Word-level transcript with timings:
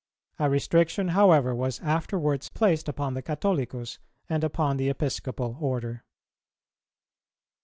A 0.39 0.49
restriction, 0.49 1.09
however, 1.09 1.53
was 1.53 1.79
afterwards 1.81 2.49
placed 2.49 2.89
upon 2.89 3.13
the 3.13 3.21
Catholicus, 3.21 3.99
and 4.27 4.43
upon 4.43 4.77
the 4.77 4.89
Episcopal 4.89 5.57
order. 5.59 6.03